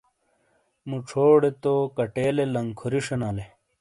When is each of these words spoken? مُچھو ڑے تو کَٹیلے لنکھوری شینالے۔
مُچھو 0.89 1.25
ڑے 1.41 1.51
تو 1.63 1.73
کَٹیلے 1.97 2.45
لنکھوری 2.53 2.99
شینالے۔ 3.05 3.45